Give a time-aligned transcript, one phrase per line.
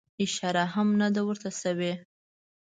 [0.25, 1.93] اشاره هم نه ده ورته سوې.